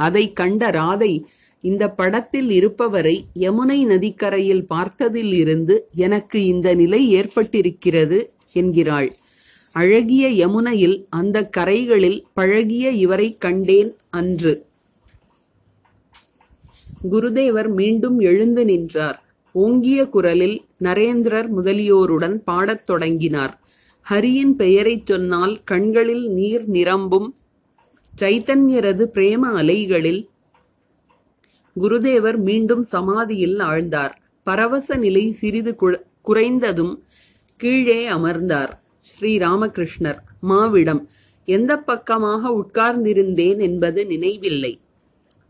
[0.02, 1.12] அதை கண்ட ராதை
[1.60, 8.18] இந்த படத்தில் இருப்பவரை யமுனை நதிக்கரையில் பார்த்ததில் இருந்து எனக்கு இந்த நிலை ஏற்பட்டிருக்கிறது
[8.52, 9.10] என்கிறாள்.
[9.72, 14.54] அழகிய யமுனையில் அந்த கரைகளில் பழகிய இவரை கண்டேன் அன்று.
[17.10, 19.18] குருதேவர் மீண்டும் எழுந்து நின்றார்.
[19.54, 23.54] ஓங்கிய குரலில் நரேந்திரர் முதலியோருடன் பாடத் தொடங்கினார்.
[24.06, 27.28] ஹரியின் பெயரைச் சொன்னால் கண்களில் நீர் நிரம்பும்
[28.22, 30.28] சைத்தன்யரது பிரேம அலைகளில்
[31.80, 34.10] குருதேவர் மீண்டும் சமாதியில் ஆழ்ந்தார்.
[34.42, 36.98] பரவச நிலை சிறிது கு- குறைந்ததும்
[37.56, 41.06] கீழே அமர்ந்தார் ஸ்ரீ ராமகிருஷ்ணர் மாவிடம்
[41.44, 44.80] எந்த பக்கமாக உட்கார்ந்திருந்தேன் என்பது நினைவில்லை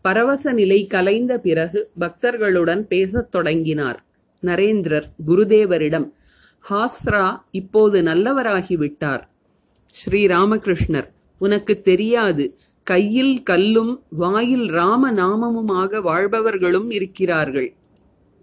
[0.01, 4.05] பரவச நிலை கலைந்த பிறகு பக்தர்களுடன் பேசத் தொடங்கினார்.
[4.41, 6.11] நரேந்திரர் குருதேவரிடம்
[6.69, 9.21] ஹாஸ்ரா இப்போது நல்லவராகிவிட்டார்.
[9.91, 11.11] ஸ்ரீ ராமகிருஷ்ணர்
[11.43, 12.45] உனக்கு தெரியாது.
[12.83, 17.69] கையில் கல்லும் வாயில் ராம நாமமுமாக வாழ்பவர்களும் இருக்கிறார்கள்.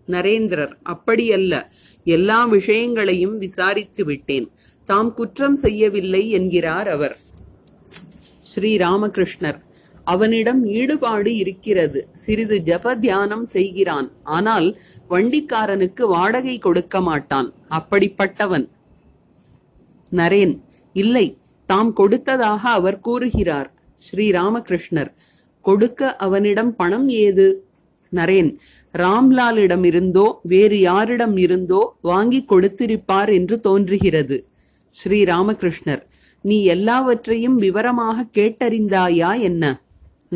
[0.08, 1.54] நரேந்திரர் அப்படியல்ல.
[2.04, 4.46] எல்லா விஷயங்களையும் விசாரித்து விட்டேன்.
[4.84, 7.16] தாம் குற்றம் செய்யவில்லை என்கிறார் அவர்.
[8.52, 9.58] ஸ்ரீ ராமகிருஷ்ணர்
[10.04, 12.00] அவனிடம் ஈடுபாடு இருக்கிறது.
[12.14, 14.08] சிறிது ஜப தியானம் செய்கிறான்.
[14.22, 14.68] ஆனால்
[15.10, 17.52] வண்டிக்காரனுக்கு வாடகை கொடுக்க மாட்டான்.
[17.70, 18.66] அப்படிப்பட்டவன்.
[20.12, 20.54] நரேன்
[20.92, 21.26] இல்லை.
[21.70, 23.68] தாம் கொடுத்ததாக அவர் கூறுகிறார்.
[24.00, 25.10] ஸ்ரீ ராமகிருஷ்ணர்
[25.64, 27.46] கொடுக்க அவனிடம் பணம் ஏது?
[28.12, 28.48] நரேன்
[28.94, 34.36] ராம்லாலிடம் இருந்தோ வேறு யாரிடம் இருந்தோ வாங்கி கொடுத்திருப்பார் என்று தோன்றுகிறது.
[34.94, 36.02] ஸ்ரீ ராமகிருஷ்ணர்
[36.44, 39.64] நீ எல்லாவற்றையும் விவரமாக கேட்டறிந்தாயா என்ன?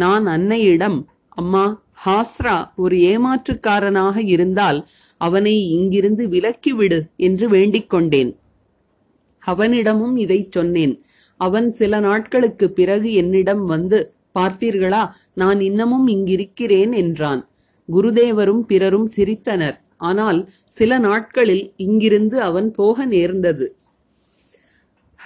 [0.03, 0.99] நான் அன்னையிடம்
[1.41, 1.65] அம்மா
[2.05, 4.79] ஹாஸ்ரா ஒரு ஏமாற்றுக்காரனாக இருந்தால்
[5.21, 8.33] அவனை இங்கிருந்து விலக்கிவிடு என்று வேண்டிக் கொண்டேன்.
[9.43, 10.95] அவனிடமும் இதைச் சொன்னேன்.
[11.37, 17.49] அவன் சில நாட்களுக்கு பிறகு என்னிடம் வந்து பார்த்தீர்களா நான் இன்னமும் இங்கிருக்கிறேன் என்றான்.
[17.89, 19.77] குருதேவரும் பிறரும் சிரித்தனர்.
[19.97, 23.77] ஆனால் சில நாட்களில் இங்கிருந்து அவன் போக நேர்ந்தது.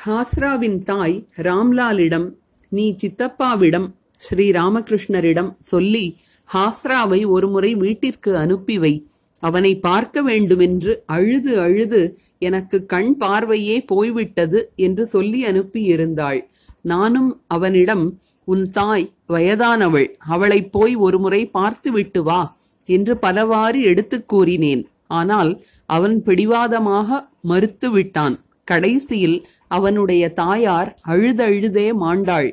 [0.06, 2.34] ஹாஸ்ராவின் தாய் ராம்லாலிடம்
[2.68, 6.16] நீ சித்தப்பாவிடம் ஸ்ரீ ராமகிருஷ்ணரிடம் சொல்லி
[6.54, 8.94] ஹாஸ்ராவை ஒருமுறை வீட்டிற்கு அனுப்பி வை.
[9.40, 16.46] அவனை பார்க்க வேண்டுமென்று அழுது அழுது எனக்கு கண் பார்வையே போய்விட்டது என்று சொல்லி அனுப்பியிருந்தாள்.
[16.80, 22.52] நானும் அவனிடம் உன் தாய் வயதானவள் அவளைப் போய் ஒருமுறை பார்த்துவிட்டு வா
[22.86, 24.88] என்று பலவாறு எடுத்துக் கூறினேன்.
[25.06, 28.40] ஆனால் அவன் பிடிவாதமாக மறுத்து விட்டான்.
[28.64, 32.52] கடைசியில் அவனுடைய தாயார் அழுதழுதே மாண்டாள்.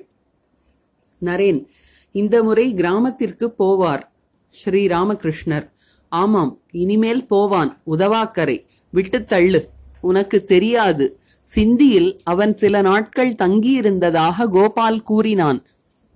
[1.25, 1.65] நரேன்
[2.11, 4.01] இந்த முறை கிராமத்திற்கு போவார்
[4.49, 5.73] ஸ்ரீ ராமகிருஷ்ணர்.
[6.15, 7.81] ஆமாம் இனிமேல் போவான்.
[7.91, 9.67] உதவாக்கரை விட்டு தள்ளு.
[10.01, 11.19] உனக்கு தெரியாது.
[11.41, 15.63] சிந்தியில் அவன் சில நாட்கள் தங்கியிருந்ததாக கோபால் கூறினான்.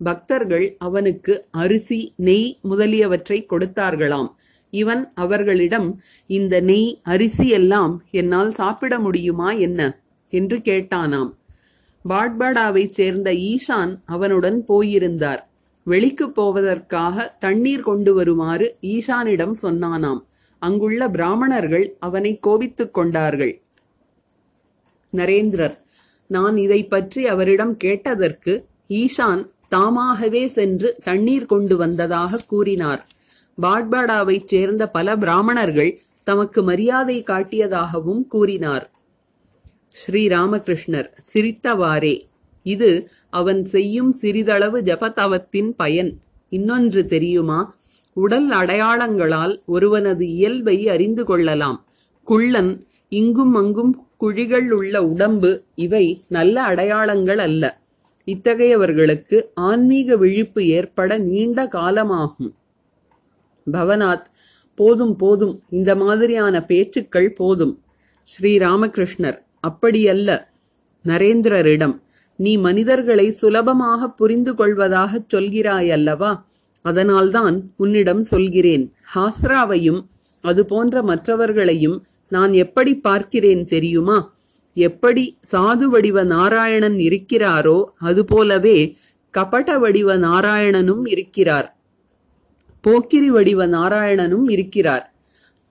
[0.04, 4.30] பக்தர்கள் அவனுக்கு அரிசி நெய் முதலியவற்றை கொடுத்தார்களாம்.
[4.70, 10.00] இவன் அவர்களிடம் இந்த நெய் அரிசி எல்லாம் என்னால் சாப்பிட முடியுமா என்ன?
[10.30, 11.32] என்று கேட்டானாம்.
[12.10, 15.49] பாட்பாடாவைச் சேர்ந்த ஈஷான் அவனுடன் போயிருந்தார்.
[15.84, 20.26] வெளிக்குப் போவதற்காக தண்ணீர் கொண்டு வருமாறு ஈஷானிடம் சொன்னானாம்.
[20.60, 23.62] அங்குள்ள பிராமணர்கள் அவனை கோபித்துக் கொண்டார்கள்.
[25.14, 25.78] நரேந்திரர்
[26.28, 33.06] நான் இதை பற்றி அவரிடம் கேட்டதற்கு ஈஷான் தாமாகவே சென்று தண்ணீர் கொண்டு வந்ததாக கூறினார்.
[33.62, 38.92] பாட்பாடாவைச் சேர்ந்த பல பிராமணர்கள் தமக்கு மரியாதை காட்டியதாகவும் கூறினார்.
[39.90, 42.29] ஸ்ரீராமகிருஷ்ணர் சிரித்தவாறே.
[42.70, 46.12] இது அவன் செய்யும் சிறிதளவு ஜபதவத்தின் பயன்.
[46.50, 47.60] இன்னொன்று தெரியுமா?
[48.14, 51.86] உடல் அடையாளங்களால் ஒருவனது இயல்பை அறிந்து கொள்ளலாம்.
[52.24, 57.80] குள்ளன் இங்கும் அங்கும் குழிகள் உள்ள உடம்பு இவை நல்ல அடையாளங்கள் அல்ல.
[58.26, 62.52] இத்தகையவர்களுக்கு ஆன்மீக விழிப்பு ஏற்பட நீண்ட காலமாகும்.
[63.72, 64.30] பவனாத்
[64.76, 65.64] போதும் போதும்.
[65.70, 67.82] இந்த மாதிரியான பேச்சுக்கள் போதும்.
[68.24, 70.48] ஸ்ரீராமகிருஷ்ணர் அப்படியல்ல.
[71.06, 71.96] நரேந்திரரிடம்
[72.40, 76.44] நீ மனிதர்களை சுலபமாக புரிந்து கொள்வதாகச் சொல்கிறாயல்லவா?
[76.82, 78.94] அதனால்தான் உன்னிடம் சொல்கிறேன்.
[79.16, 80.06] ஹாஸ்ராவையும்
[80.42, 84.34] அது போன்ற மற்றவர்களையும் நான் எப்படி பார்க்கிறேன் தெரியுமா?
[84.74, 88.98] எப்படி சாது வடிவ நாராயணன் இருக்கிறாரோ அதுபோலவே
[89.30, 91.78] கபட வடிவ நாராயணனும் இருக்கிறார்.
[92.82, 95.14] போக்கிரி வடிவ நாராயணனும் இருக்கிறார்.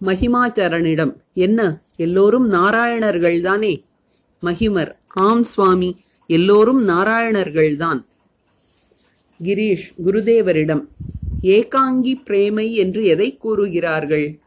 [0.05, 1.83] மகிமாச்சரனிடம் என்ன?
[1.97, 3.85] எல்லோரும் நாராயணர்கள்தானே?
[4.43, 4.97] மகிமர்.
[5.07, 6.01] ஆம் சுவாமி.
[6.31, 8.01] எல்லோரும் நாராயணர்கள்தான்.
[9.43, 10.87] கிரீஷ் குருதேவரிடம்
[11.43, 14.39] ஏகாங்கி பிரேமை என்று எதை கூறுகிறார்கள்?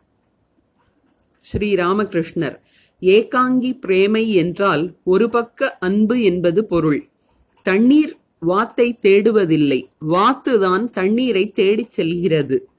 [1.39, 2.59] ஸ்ரீ ராமகிருஷ்ணர்
[3.01, 7.09] ஏகாங்கி பிரேமை என்றால் ஒரு பக்க அன்பு என்பது பொருள்.
[7.63, 9.87] தண்ணீர் வாத்தை தேடுவதில்லை.
[10.09, 12.69] வாத்துதான் தண்ணீரை தேடிச் செல்கிறது.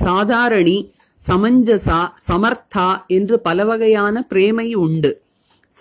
[0.00, 0.90] சாதாரணி
[1.28, 5.20] சமஞ்சசா சமர்த்தா என்று பல வகையான பிரேமை உண்டு.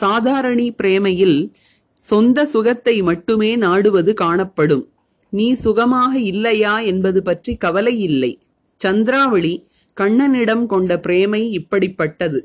[0.02, 1.52] சாதாரணி பிரேமையில்
[1.96, 4.90] சொந்த சுகத்தை மட்டுமே நாடுவது காணப்படும்.
[5.30, 8.40] நீ சுகமாக இல்லையா என்பது பற்றி கவலை இல்லை.
[8.84, 12.40] சந்திராவளி கண்ணனிடம் கொண்ட பிரேமை இப்படிப்பட்டது.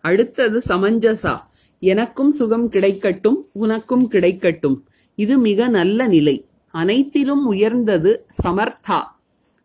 [0.00, 1.36] அடுத்தது சமஞ்சசா.
[1.78, 4.82] எனக்கும் சுகம் கிடைக்கட்டும் உனக்கும் கிடைக்கட்டும்.
[5.14, 6.46] இது மிக நல்ல நிலை.
[6.68, 9.00] அனைத்திலும் உயர்ந்தது சமர்த்தா.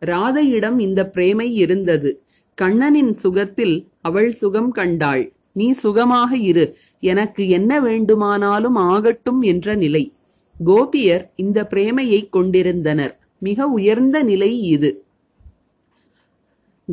[0.06, 2.24] ராதையிடம் இந்த பிரேமை இருந்தது.
[2.56, 5.34] கண்ணனின் சுகத்தில் அவள் சுகம் கண்டாள்.
[5.58, 6.66] நீ சுகமாக இரு.
[7.00, 10.12] எனக்கு என்ன வேண்டுமானாலும் ஆகட்டும் என்ற நிலை.
[10.66, 13.20] கோபியர் இந்த பிரேமையை கொண்டிருந்தனர்.
[13.40, 15.06] மிக உயர்ந்த நிலை இது.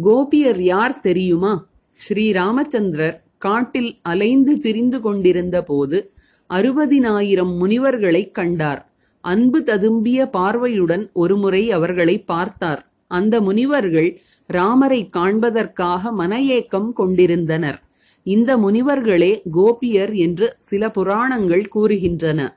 [0.04, 1.66] கோபியர் யார் தெரியுமா?
[1.94, 6.10] ஸ்ரீராமச்சந்திரர் காட்டில் அலைந்து திரிந்து கொண்டிருந்த போது
[6.50, 8.92] அறுபதினாயிரம் முனிவர்களைக் கண்டார்.
[9.20, 12.92] அன்பு ததும்பிய பார்வையுடன் ஒருமுறை அவர்களை பார்த்தார்.
[13.06, 17.82] அந்த முனிவர்கள் ராமரை காண்பதற்காக மன ஏக்கம் கொண்டிருந்தனர்.
[18.24, 22.48] இந்த முனிவர்களே கோபியர் என்று சில புராணங்கள் கூறுகின்றன.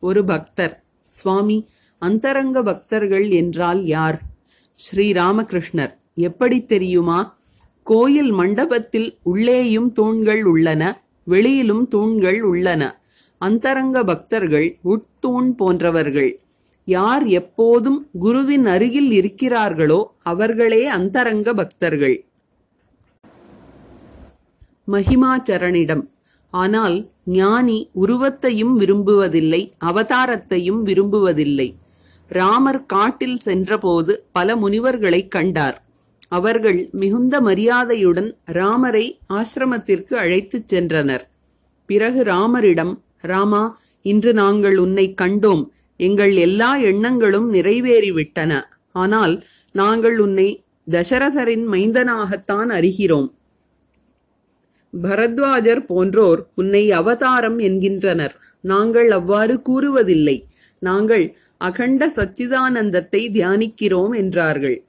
[0.00, 4.18] ஒரு பக்தர் சுவாமி அந்தரங்க பக்தர்கள் என்றால் யார்?
[4.78, 5.92] ஸ்ரீராமகிருஷ்ணர்.
[6.14, 7.36] எப்படி தெரியுமா?
[7.82, 12.82] கோயில் மண்டபத்தில் உள்ளேயும் தூண்கள் உள்ளன வெளியிலும் தூண்கள் உள்ளன.
[13.38, 16.38] அந்தரங்க பக்தர்கள் உட்தூண் போன்றவர்கள்.
[16.84, 22.24] யார் எப்போதும் குருவின் அருகில் இருக்கிறார்களோ அவர்களே அந்தரங்க பக்தர்கள்.
[24.86, 26.02] மகிமாச்சரனிடம்
[26.50, 31.74] ஆனால் ஞானி உருவத்தையும் விரும்புவதில்லை அவதாரத்தையும் விரும்புவதில்லை.
[32.28, 35.84] ராமர் காட்டில் சென்றபோது பல முனிவர்களைக் கண்டார்.
[36.28, 41.20] அவர்கள் மிகுந்த மரியாதையுடன் ராமரை ஆசிரமத்திற்கு அழைத்துச் சென்றனர்.
[41.86, 45.68] பிறகு ராமரிடம் ராமா இன்று நாங்கள் உன்னை கண்டோம்.
[45.96, 48.62] எங்கள் எல்லா எண்ணங்களும் நிறைவேறிவிட்டன.
[48.92, 49.42] ஆனால்
[49.72, 53.28] நாங்கள் உன்னை தசரதரின் மைந்தனாகத்தான் அறிகிறோம்.
[54.94, 58.34] பரத்வாஜர் போன்றோர் உன்னை அவதாரம் என்கின்றனர்.
[58.60, 60.44] நாங்கள் அவ்வாறு கூறுவதில்லை.
[60.78, 64.84] நாங்கள் அகண்ட சச்சிதானந்தத்தை தியானிக்கிறோம் என்றார்கள்.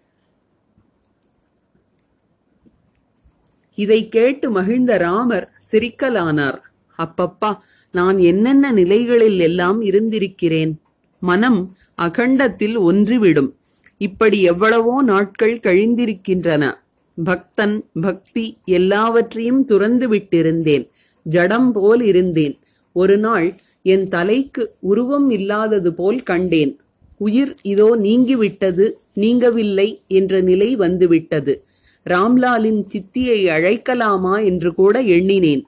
[3.76, 6.60] இதை கேட்டு மகிழ்ந்த ராமர் சிரிக்கலானார்.
[7.00, 7.58] அப்பப்பா
[7.92, 10.74] நான் என்னென்ன நிலைகளில் எல்லாம் இருந்திருக்கிறேன்?
[11.20, 13.52] மனம் அகண்டத்தில் ஒன்றிவிடும்.
[13.98, 16.83] இப்படி எவ்வளவோ நாட்கள் கழிந்திருக்கின்றன.
[17.16, 20.90] பக்தன் பக்தி எல்லாவற்றையும் துறந்து விட்டிருந்தேன்.
[21.24, 22.60] ஜடம் போல் இருந்தேன்.
[22.94, 26.80] ஒரு நாள் என் தலைக்கு உருவம் இல்லாதது போல் கண்டேன்.
[27.18, 31.64] உயிர் இதோ நீங்கிவிட்டது நீங்கவில்லை என்ற நிலை வந்துவிட்டது.
[32.10, 35.66] ராம்லாலின் சித்தியை அழைக்கலாமா என்று கூட எண்ணினேன்.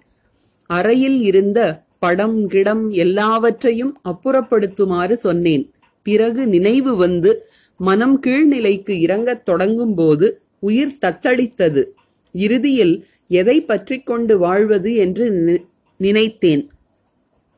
[0.65, 5.71] அறையில் இருந்த படம் கிடம் எல்லாவற்றையும் அப்புறப்படுத்துமாறு சொன்னேன்.
[6.03, 7.45] பிறகு நினைவு வந்து
[7.77, 11.85] மனம் கீழ்நிலைக்கு இறங்கத் தொடங்கும்போது உயிர் தத்தளித்தது.
[12.31, 16.69] இறுதியில் எதை பற்றி கொண்டு வாழ்வது என்று நி- நினைத்தேன்.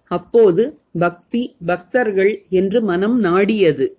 [0.03, 3.97] அப்போது பக்தி பக்தர்கள் என்று மனம் நாடியது.